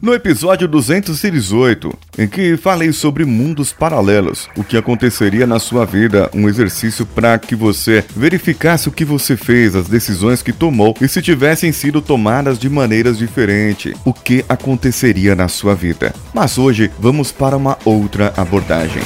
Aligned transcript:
No 0.00 0.14
episódio 0.14 0.68
218, 0.68 1.92
em 2.18 2.28
que 2.28 2.56
falei 2.56 2.92
sobre 2.92 3.24
mundos 3.24 3.72
paralelos, 3.72 4.48
o 4.56 4.62
que 4.62 4.76
aconteceria 4.76 5.44
na 5.44 5.58
sua 5.58 5.84
vida, 5.84 6.30
um 6.32 6.48
exercício 6.48 7.04
para 7.04 7.36
que 7.36 7.56
você 7.56 8.04
verificasse 8.14 8.88
o 8.88 8.92
que 8.92 9.04
você 9.04 9.36
fez, 9.36 9.74
as 9.74 9.88
decisões 9.88 10.40
que 10.40 10.52
tomou 10.52 10.94
e 11.00 11.08
se 11.08 11.20
tivessem 11.20 11.72
sido 11.72 12.00
tomadas 12.00 12.60
de 12.60 12.70
maneiras 12.70 13.18
diferentes, 13.18 13.92
o 14.04 14.12
que 14.12 14.44
aconteceria 14.48 15.34
na 15.34 15.48
sua 15.48 15.74
vida. 15.74 16.14
Mas 16.32 16.58
hoje 16.58 16.90
vamos 17.00 17.32
para 17.32 17.56
uma 17.56 17.76
outra 17.84 18.32
abordagem. 18.36 19.02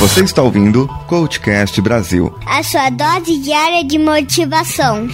Você 0.00 0.24
está 0.24 0.42
ouvindo 0.42 0.88
Coachcast 1.06 1.80
Brasil 1.80 2.36
a 2.44 2.62
sua 2.62 2.90
dose 2.90 3.38
diária 3.38 3.84
de 3.84 3.98
motivação. 3.98 5.08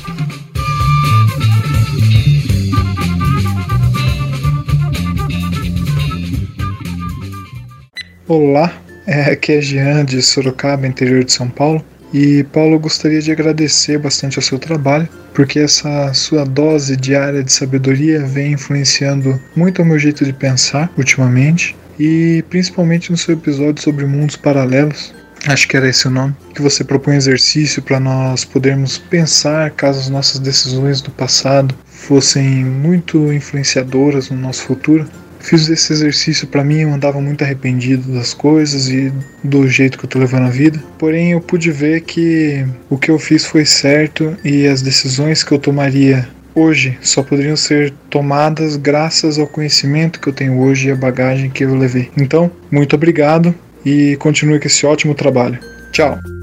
Olá, 8.35 8.73
é, 9.07 9.25
aqui 9.33 9.53
é 9.53 9.61
Jean 9.61 10.07
de 10.07 10.23
Sorocaba, 10.23 10.87
interior 10.87 11.23
de 11.23 11.31
São 11.31 11.51
Paulo. 11.51 11.85
E 12.15 12.43
Paulo, 12.45 12.77
eu 12.77 12.81
gostaria 12.81 13.21
de 13.21 13.31
agradecer 13.31 13.99
bastante 13.99 14.39
ao 14.39 14.43
seu 14.43 14.59
trabalho, 14.59 15.07
porque 15.35 15.59
essa 15.59 16.15
sua 16.15 16.43
dose 16.43 16.97
diária 16.97 17.45
de 17.45 17.53
sabedoria 17.53 18.25
vem 18.25 18.53
influenciando 18.53 19.39
muito 19.55 19.83
o 19.83 19.85
meu 19.85 19.99
jeito 19.99 20.25
de 20.25 20.33
pensar 20.33 20.91
ultimamente, 20.97 21.77
e 22.01 22.43
principalmente 22.49 23.11
no 23.11 23.19
seu 23.19 23.35
episódio 23.35 23.83
sobre 23.83 24.07
mundos 24.07 24.37
paralelos. 24.37 25.15
Acho 25.47 25.69
que 25.69 25.77
era 25.77 25.91
esse 25.91 26.09
o 26.09 26.11
nome. 26.11 26.35
Que 26.55 26.63
você 26.63 26.83
propõe 26.83 27.17
exercício 27.17 27.83
para 27.83 28.01
nós 28.01 28.47
podermos 28.47 28.97
pensar 28.97 29.73
caso 29.73 30.01
as 30.01 30.09
nossas 30.09 30.39
decisões 30.39 31.03
do 31.03 31.11
passado 31.11 31.75
fossem 31.85 32.65
muito 32.65 33.31
influenciadoras 33.31 34.31
no 34.31 34.39
nosso 34.39 34.63
futuro. 34.63 35.07
Fiz 35.43 35.69
esse 35.69 35.93
exercício 35.93 36.47
para 36.47 36.65
mim, 36.65 36.81
eu 36.81 36.93
andava 36.93 37.21
muito 37.21 37.43
arrependido 37.43 38.13
das 38.13 38.33
coisas 38.33 38.89
e 38.89 39.13
do 39.43 39.69
jeito 39.69 39.99
que 39.99 40.05
eu 40.05 40.09
tô 40.09 40.19
levando 40.19 40.47
a 40.47 40.51
vida. 40.51 40.83
Porém, 40.99 41.33
eu 41.33 41.41
pude 41.41 41.71
ver 41.71 42.03
que 42.03 42.65
o 42.89 42.97
que 42.97 43.11
eu 43.11 43.19
fiz 43.19 43.45
foi 43.45 43.67
certo 43.67 44.37
e 44.45 44.67
as 44.67 44.83
decisões 44.83 45.43
que 45.43 45.53
eu 45.53 45.59
tomaria 45.59 46.29
hoje 46.55 46.99
só 47.01 47.23
poderiam 47.23 47.57
ser 47.57 47.93
tomadas 48.11 48.77
graças 48.77 49.39
ao 49.39 49.47
conhecimento 49.47 50.21
que 50.21 50.29
eu 50.29 50.33
tenho 50.33 50.59
hoje 50.61 50.89
e 50.89 50.93
a 50.93 50.97
bagagem 50.97 51.51
que 51.51 51.65
eu 51.65 51.75
levei. 51.75 52.11
Então, 52.17 52.51
muito 52.71 52.95
obrigado 52.95 53.55
e 53.85 54.17
continue 54.17 54.61
com 54.61 54.67
esse 54.67 54.87
ótimo 54.87 55.15
trabalho. 55.15 55.59
Tchau! 55.93 56.42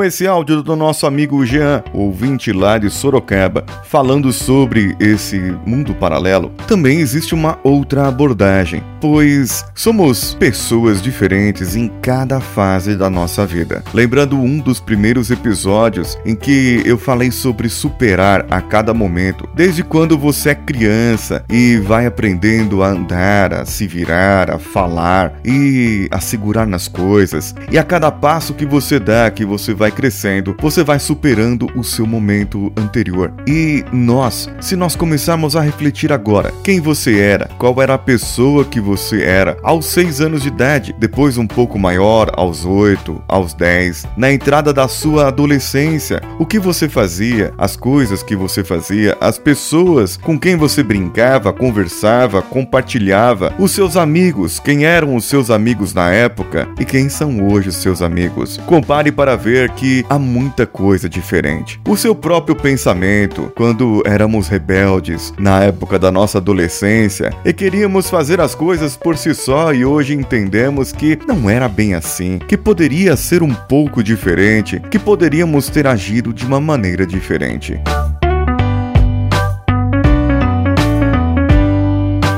Com 0.00 0.04
esse 0.04 0.26
áudio 0.26 0.62
do 0.62 0.74
nosso 0.74 1.06
amigo 1.06 1.44
Jean, 1.44 1.84
ouvinte 1.92 2.54
lá 2.54 2.78
de 2.78 2.88
Sorocaba, 2.88 3.66
falando 3.84 4.32
sobre 4.32 4.96
esse 4.98 5.38
mundo 5.66 5.94
paralelo, 5.94 6.50
também 6.66 7.00
existe 7.00 7.34
uma 7.34 7.58
outra 7.62 8.08
abordagem, 8.08 8.82
pois 8.98 9.62
somos 9.74 10.32
pessoas 10.32 11.02
diferentes 11.02 11.76
em 11.76 11.88
cada 12.00 12.40
fase 12.40 12.96
da 12.96 13.10
nossa 13.10 13.44
vida. 13.44 13.84
Lembrando 13.92 14.38
um 14.38 14.58
dos 14.58 14.80
primeiros 14.80 15.30
episódios 15.30 16.16
em 16.24 16.34
que 16.34 16.80
eu 16.86 16.96
falei 16.96 17.30
sobre 17.30 17.68
superar 17.68 18.46
a 18.50 18.62
cada 18.62 18.94
momento, 18.94 19.46
desde 19.54 19.82
quando 19.82 20.16
você 20.16 20.50
é 20.50 20.54
criança 20.54 21.44
e 21.46 21.76
vai 21.76 22.06
aprendendo 22.06 22.82
a 22.82 22.88
andar, 22.88 23.52
a 23.52 23.66
se 23.66 23.86
virar, 23.86 24.50
a 24.50 24.58
falar 24.58 25.34
e 25.44 26.08
a 26.10 26.20
segurar 26.20 26.66
nas 26.66 26.88
coisas, 26.88 27.54
e 27.70 27.78
a 27.78 27.84
cada 27.84 28.10
passo 28.10 28.54
que 28.54 28.64
você 28.64 28.98
dá, 28.98 29.30
que 29.30 29.44
você 29.44 29.74
vai 29.74 29.89
crescendo, 29.90 30.56
você 30.60 30.82
vai 30.82 30.98
superando 30.98 31.70
o 31.76 31.84
seu 31.84 32.06
momento 32.06 32.72
anterior. 32.76 33.32
E 33.46 33.84
nós, 33.92 34.48
se 34.60 34.76
nós 34.76 34.96
começarmos 34.96 35.56
a 35.56 35.60
refletir 35.60 36.12
agora, 36.12 36.52
quem 36.62 36.80
você 36.80 37.18
era, 37.18 37.48
qual 37.58 37.80
era 37.80 37.94
a 37.94 37.98
pessoa 37.98 38.64
que 38.64 38.80
você 38.80 39.22
era 39.22 39.56
aos 39.62 39.86
6 39.86 40.20
anos 40.20 40.42
de 40.42 40.48
idade, 40.48 40.94
depois 40.98 41.38
um 41.38 41.46
pouco 41.46 41.78
maior, 41.78 42.30
aos 42.34 42.64
8, 42.64 43.22
aos 43.28 43.54
10, 43.54 44.06
na 44.16 44.32
entrada 44.32 44.72
da 44.72 44.88
sua 44.88 45.28
adolescência, 45.28 46.20
o 46.38 46.46
que 46.46 46.58
você 46.58 46.88
fazia, 46.88 47.52
as 47.58 47.76
coisas 47.76 48.22
que 48.22 48.36
você 48.36 48.64
fazia, 48.64 49.16
as 49.20 49.38
pessoas 49.38 50.16
com 50.16 50.38
quem 50.38 50.56
você 50.56 50.82
brincava, 50.82 51.52
conversava, 51.52 52.42
compartilhava, 52.42 53.52
os 53.58 53.72
seus 53.72 53.96
amigos, 53.96 54.58
quem 54.58 54.84
eram 54.84 55.14
os 55.14 55.24
seus 55.24 55.50
amigos 55.50 55.94
na 55.94 56.10
época 56.10 56.68
e 56.78 56.84
quem 56.84 57.08
são 57.08 57.46
hoje 57.48 57.68
os 57.68 57.76
seus 57.76 58.02
amigos. 58.02 58.56
Compare 58.66 59.10
para 59.12 59.36
ver 59.36 59.70
que 59.80 60.04
há 60.10 60.18
muita 60.18 60.66
coisa 60.66 61.08
diferente. 61.08 61.80
O 61.88 61.96
seu 61.96 62.14
próprio 62.14 62.54
pensamento, 62.54 63.50
quando 63.56 64.02
éramos 64.04 64.46
rebeldes, 64.46 65.32
na 65.38 65.64
época 65.64 65.98
da 65.98 66.12
nossa 66.12 66.36
adolescência, 66.36 67.32
e 67.46 67.50
queríamos 67.50 68.10
fazer 68.10 68.42
as 68.42 68.54
coisas 68.54 68.94
por 68.94 69.16
si 69.16 69.34
só 69.34 69.72
e 69.72 69.82
hoje 69.82 70.12
entendemos 70.12 70.92
que 70.92 71.18
não 71.26 71.48
era 71.48 71.66
bem 71.66 71.94
assim, 71.94 72.38
que 72.46 72.58
poderia 72.58 73.16
ser 73.16 73.42
um 73.42 73.54
pouco 73.54 74.02
diferente, 74.02 74.78
que 74.90 74.98
poderíamos 74.98 75.70
ter 75.70 75.86
agido 75.86 76.30
de 76.30 76.44
uma 76.44 76.60
maneira 76.60 77.06
diferente. 77.06 77.80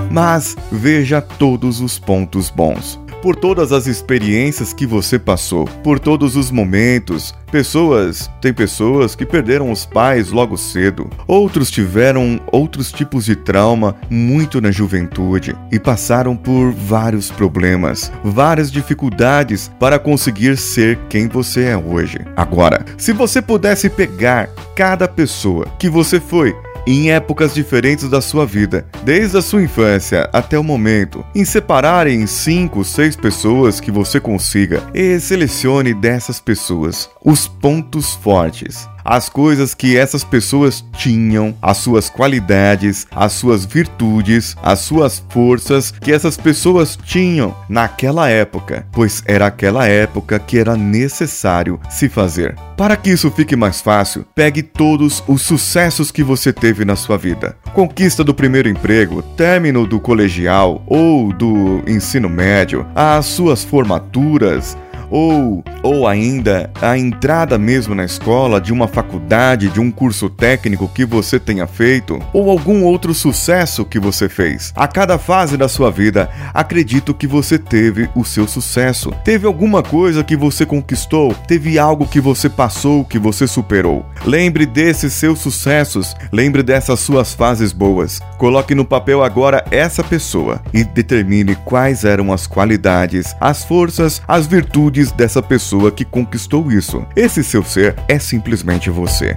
Mas 0.09 0.54
veja 0.70 1.20
todos 1.20 1.80
os 1.80 1.98
pontos 1.98 2.50
bons 2.50 3.01
por 3.22 3.37
todas 3.37 3.72
as 3.72 3.87
experiências 3.87 4.72
que 4.72 4.84
você 4.84 5.19
passou, 5.19 5.65
por 5.83 6.00
todos 6.00 6.37
os 6.37 6.50
momentos. 6.50 7.33
Pessoas, 7.53 8.31
tem 8.41 8.53
pessoas 8.53 9.15
que 9.15 9.25
perderam 9.25 9.71
os 9.71 9.87
pais 9.87 10.31
logo 10.31 10.56
cedo, 10.56 11.09
outros 11.27 11.71
tiveram 11.71 12.41
outros 12.50 12.91
tipos 12.91 13.27
de 13.27 13.37
trauma 13.37 13.94
muito 14.10 14.60
na 14.60 14.71
juventude 14.71 15.55
e 15.71 15.78
passaram 15.78 16.37
por 16.37 16.72
vários 16.72 17.31
problemas, 17.31 18.10
várias 18.25 18.72
dificuldades 18.72 19.71
para 19.78 19.99
conseguir 19.99 20.56
ser 20.56 20.99
quem 21.09 21.28
você 21.28 21.65
é 21.65 21.77
hoje. 21.77 22.19
Agora, 22.37 22.84
se 22.97 23.12
você 23.12 23.41
pudesse 23.41 23.89
pegar 23.89 24.49
cada 24.75 25.06
pessoa 25.06 25.66
que 25.78 25.89
você 25.89 26.19
foi 26.19 26.54
em 26.87 27.10
épocas 27.10 27.54
diferentes 27.54 28.09
da 28.09 28.20
sua 28.20 28.47
vida, 28.47 28.87
desde 29.04 29.38
a 29.38 29.43
sua 29.43 29.62
infância 29.62 30.28
até 30.32 30.59
o 30.59 30.65
momento, 30.65 31.25
em 31.34 31.44
separar 31.44 32.06
em 32.06 32.26
5, 32.26 32.84
6 32.84 33.16
pessoas 33.16 33.81
que 33.81 33.91
você 33.91 34.20
consiga 34.20 34.82
e 34.94 35.19
selecione 35.21 35.94
dessas 35.94 36.41
pessoas 36.41 37.09
os 37.25 37.47
pontos 37.47 38.15
fortes 38.15 38.88
as 39.04 39.28
coisas 39.28 39.74
que 39.74 39.96
essas 39.96 40.24
pessoas 40.24 40.84
tinham, 40.96 41.54
as 41.60 41.78
suas 41.78 42.08
qualidades, 42.08 43.06
as 43.10 43.32
suas 43.32 43.64
virtudes, 43.64 44.56
as 44.62 44.80
suas 44.80 45.22
forças 45.28 45.90
que 45.90 46.12
essas 46.12 46.36
pessoas 46.36 46.98
tinham 47.04 47.54
naquela 47.68 48.28
época, 48.28 48.86
pois 48.92 49.22
era 49.26 49.46
aquela 49.46 49.86
época 49.86 50.38
que 50.38 50.58
era 50.58 50.76
necessário 50.76 51.80
se 51.91 52.08
fazer. 52.08 52.56
Para 52.76 52.96
que 52.96 53.10
isso 53.10 53.30
fique 53.30 53.54
mais 53.54 53.80
fácil, 53.80 54.24
pegue 54.34 54.62
todos 54.62 55.22
os 55.28 55.42
sucessos 55.42 56.10
que 56.10 56.22
você 56.22 56.52
teve 56.52 56.84
na 56.84 56.96
sua 56.96 57.16
vida. 57.16 57.56
Conquista 57.72 58.24
do 58.24 58.34
primeiro 58.34 58.68
emprego, 58.68 59.22
término 59.22 59.86
do 59.86 60.00
colegial 60.00 60.82
ou 60.86 61.32
do 61.32 61.82
ensino 61.86 62.28
médio, 62.28 62.86
as 62.94 63.26
suas 63.26 63.62
formaturas, 63.62 64.76
ou, 65.12 65.62
ou 65.82 66.08
ainda 66.08 66.70
a 66.80 66.96
entrada 66.96 67.58
mesmo 67.58 67.94
na 67.94 68.04
escola 68.04 68.58
de 68.58 68.72
uma 68.72 68.88
faculdade, 68.88 69.68
de 69.68 69.78
um 69.78 69.90
curso 69.90 70.30
técnico 70.30 70.88
que 70.88 71.04
você 71.04 71.38
tenha 71.38 71.66
feito, 71.66 72.18
ou 72.32 72.50
algum 72.50 72.82
outro 72.84 73.12
sucesso 73.12 73.84
que 73.84 74.00
você 74.00 74.28
fez. 74.28 74.72
A 74.74 74.88
cada 74.88 75.18
fase 75.18 75.56
da 75.58 75.68
sua 75.68 75.90
vida, 75.90 76.30
acredito 76.54 77.12
que 77.12 77.26
você 77.26 77.58
teve 77.58 78.08
o 78.16 78.24
seu 78.24 78.48
sucesso. 78.48 79.12
Teve 79.22 79.46
alguma 79.46 79.82
coisa 79.82 80.24
que 80.24 80.36
você 80.36 80.64
conquistou, 80.64 81.34
teve 81.46 81.78
algo 81.78 82.06
que 82.06 82.20
você 82.20 82.48
passou, 82.48 83.04
que 83.04 83.18
você 83.18 83.46
superou. 83.46 84.06
Lembre 84.24 84.64
desses 84.64 85.12
seus 85.12 85.40
sucessos, 85.40 86.16
lembre 86.32 86.62
dessas 86.62 87.00
suas 87.00 87.34
fases 87.34 87.72
boas. 87.72 88.20
Coloque 88.38 88.74
no 88.74 88.84
papel 88.84 89.22
agora 89.22 89.62
essa 89.70 90.03
pessoa 90.03 90.62
e 90.72 90.82
determine 90.82 91.54
quais 91.54 92.04
eram 92.04 92.32
as 92.32 92.47
qualidades, 92.47 93.34
as 93.38 93.62
forças, 93.62 94.22
as 94.26 94.47
virtudes 94.47 95.02
dessa 95.10 95.43
pessoa 95.43 95.91
que 95.91 96.04
conquistou 96.04 96.71
isso. 96.71 97.04
Esse 97.16 97.43
seu 97.43 97.65
ser 97.65 97.97
é 98.07 98.19
simplesmente 98.19 98.91
você. 98.91 99.37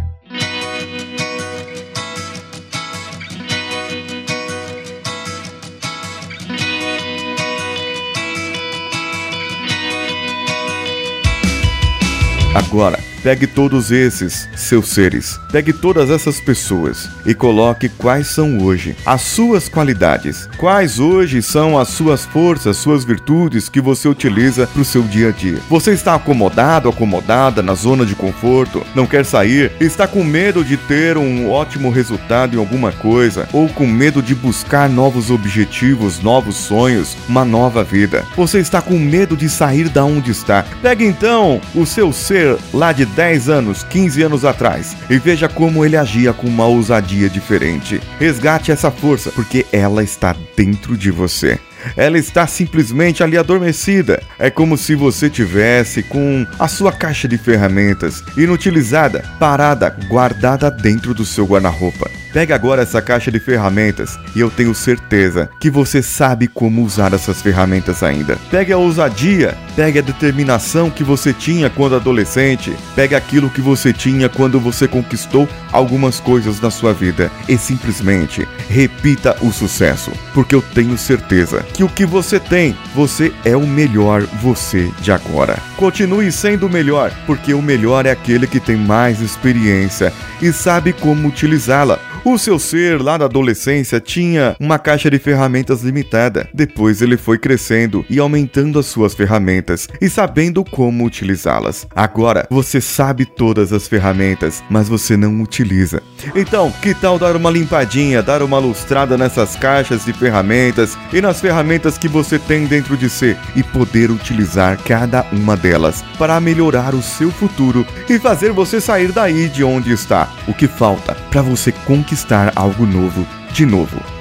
Agora, 12.54 13.00
Pegue 13.26 13.48
todos 13.48 13.90
esses 13.90 14.48
seus 14.56 14.90
seres, 14.90 15.40
pegue 15.52 15.74
todas 15.74 16.12
essas 16.12 16.40
pessoas 16.40 17.10
e 17.26 17.34
coloque 17.34 17.90
quais 17.90 18.28
são 18.28 18.60
hoje 18.60 18.96
as 19.04 19.22
suas 19.22 19.68
qualidades, 19.68 20.48
quais 20.60 21.00
hoje 21.00 21.42
são 21.42 21.76
as 21.76 21.88
suas 21.88 22.24
forças, 22.24 22.78
suas 22.78 23.04
virtudes 23.04 23.68
que 23.68 23.82
você 23.82 24.08
utiliza 24.08 24.68
para 24.68 24.80
o 24.80 24.86
seu 24.86 25.02
dia 25.02 25.30
a 25.30 25.32
dia. 25.32 25.58
Você 25.68 25.94
está 25.94 26.14
acomodado, 26.14 26.88
acomodada 26.88 27.64
na 27.64 27.74
zona 27.74 28.06
de 28.06 28.14
conforto, 28.14 28.86
não 28.94 29.08
quer 29.08 29.26
sair, 29.26 29.72
está 29.80 30.08
com 30.08 30.24
medo 30.24 30.64
de 30.64 30.78
ter 30.78 31.18
um 31.18 31.50
ótimo 31.50 31.90
resultado 31.90 32.56
em 32.56 32.60
alguma 32.60 32.92
coisa 32.92 33.50
ou 33.52 33.68
com 33.70 33.88
medo 33.88 34.22
de 34.22 34.36
buscar 34.36 34.88
novos 34.88 35.32
objetivos, 35.32 36.20
novos 36.20 36.58
sonhos, 36.58 37.18
uma 37.28 37.44
nova 37.44 37.84
vida. 37.84 38.24
Você 38.38 38.60
está 38.60 38.84
com 38.84 39.00
medo 39.00 39.36
de 39.36 39.50
sair 39.50 39.90
da 39.90 40.06
onde 40.06 40.30
está. 40.30 40.64
Pegue 40.80 41.04
então 41.04 41.60
o 41.74 41.88
seu 41.88 42.14
ser 42.14 42.56
lá 42.72 42.92
de 42.92 43.15
10 43.16 43.50
anos, 43.50 43.84
15 43.84 44.24
anos 44.24 44.46
atrás 44.46 44.96
e 45.10 45.18
veja 45.18 45.48
como 45.48 45.86
ele 45.86 45.98
agia 45.98 46.34
com 46.34 46.48
uma 46.48 46.66
ousadia 46.66 47.30
diferente. 47.30 48.02
Resgate 48.20 48.72
essa 48.72 48.92
força, 48.92 49.32
porque 49.32 49.66
ela 49.72 50.04
está 50.04 50.36
dentro 50.56 50.98
de 50.98 51.12
você 51.12 51.60
ela 51.96 52.18
está 52.18 52.48
simplesmente 52.48 53.24
ali 53.24 53.38
adormecida. 53.38 54.22
É 54.40 54.50
como 54.50 54.78
se 54.78 54.96
você 54.96 55.30
tivesse 55.30 56.02
com 56.04 56.46
a 56.58 56.68
sua 56.68 56.92
caixa 56.92 57.28
de 57.28 57.38
ferramentas 57.38 58.24
inutilizada, 58.38 59.24
parada, 59.40 59.96
guardada 60.08 60.72
dentro 60.72 61.14
do 61.14 61.26
seu 61.26 61.46
guarda-roupa. 61.46 62.10
Pegue 62.36 62.52
agora 62.52 62.82
essa 62.82 63.02
caixa 63.02 63.32
de 63.32 63.40
ferramentas 63.40 64.20
e 64.36 64.42
eu 64.42 64.52
tenho 64.52 64.76
certeza 64.76 65.50
que 65.58 65.70
você 65.70 66.02
sabe 66.02 66.50
como 66.50 66.84
usar 66.84 67.14
essas 67.14 67.42
ferramentas 67.42 68.04
ainda. 68.04 68.38
Pegue 68.52 68.74
a 68.74 68.78
ousadia, 68.78 69.58
pegue 69.74 70.00
a 70.00 70.02
determinação 70.02 70.90
que 70.90 71.02
você 71.02 71.32
tinha 71.32 71.70
quando 71.70 71.96
adolescente, 71.96 72.76
pegue 72.94 73.16
aquilo 73.16 73.50
que 73.50 73.62
você 73.62 73.94
tinha 73.94 74.28
quando 74.28 74.60
você 74.60 74.86
conquistou 74.86 75.48
algumas 75.72 76.20
coisas 76.20 76.60
na 76.60 76.70
sua 76.70 76.92
vida 76.92 77.32
e 77.48 77.58
simplesmente 77.58 78.46
repita 78.68 79.38
o 79.42 79.50
sucesso, 79.54 80.12
porque 80.34 80.56
eu 80.56 80.62
tenho 80.62 80.98
certeza 80.98 81.64
que 81.74 81.86
o 81.86 81.90
que 81.90 82.06
você 82.06 82.38
tem, 82.38 82.76
você 82.94 83.32
é 83.46 83.56
o 83.56 83.66
melhor 83.66 84.24
você 84.42 84.92
de 85.00 85.10
agora. 85.10 85.58
Continue 85.78 86.30
sendo 86.34 86.68
o 86.68 86.70
melhor, 86.70 87.14
porque 87.26 87.54
o 87.54 87.62
melhor 87.62 88.06
é 88.06 88.12
aquele 88.12 88.46
que 88.46 88.60
tem 88.60 88.76
mais 88.76 89.22
experiência 89.22 90.12
e 90.42 90.52
sabe 90.52 90.92
como 90.92 91.30
utilizá-la. 91.30 91.98
O 92.28 92.40
seu 92.40 92.58
ser 92.58 93.00
lá 93.00 93.20
na 93.20 93.26
adolescência 93.26 94.00
tinha 94.00 94.56
uma 94.60 94.80
caixa 94.80 95.12
de 95.12 95.20
ferramentas 95.20 95.84
limitada. 95.84 96.50
Depois 96.52 97.04
ele 97.04 97.18
foi 97.18 97.38
crescendo 97.38 98.04
e 98.10 98.18
aumentando 98.18 98.80
as 98.80 98.88
suas 98.88 99.14
ferramentas 99.14 99.88
e 100.02 100.10
sabendo 100.10 100.66
como 100.66 101.06
utilizá-las. 101.06 101.86
Agora 101.96 102.48
você 102.50 102.82
sabe 102.82 103.28
todas 103.28 103.72
as 103.72 103.88
ferramentas, 103.88 104.64
mas 104.72 104.90
você 104.90 105.16
não 105.16 105.40
utiliza. 105.40 106.02
Então, 106.34 106.72
que 106.72 106.94
tal 106.94 107.20
dar 107.20 107.36
uma 107.36 107.52
limpadinha, 107.52 108.24
dar 108.24 108.42
uma 108.42 108.58
lustrada 108.58 109.18
nessas 109.18 109.56
caixas 109.56 110.06
de 110.06 110.14
ferramentas 110.14 110.98
e 111.12 111.22
nas 111.22 111.42
ferramentas 111.42 111.98
que 111.98 112.08
você 112.08 112.40
tem 112.40 112.66
dentro 112.66 112.96
de 112.96 113.10
si 113.10 113.36
e 113.56 113.62
poder 113.62 114.10
utilizar 114.10 114.78
cada 114.78 115.26
uma 115.32 115.58
delas 115.58 116.04
para 116.18 116.40
melhorar 116.40 116.96
o 116.96 117.02
seu 117.02 117.32
futuro 117.32 117.86
e 118.10 118.18
fazer 118.18 118.52
você 118.52 118.80
sair 118.80 119.12
daí 119.12 119.50
de 119.50 119.64
onde 119.64 119.92
está? 119.92 120.30
O 120.48 120.54
que 120.54 120.68
falta 120.68 121.16
para 121.30 121.42
você 121.42 121.72
conquistar 121.72 122.52
algo 122.56 122.86
novo 122.86 123.26
de 123.52 123.66
novo. 123.66 124.15